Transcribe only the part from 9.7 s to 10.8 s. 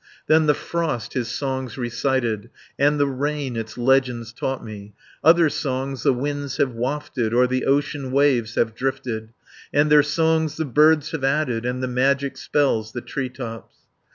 And their songs the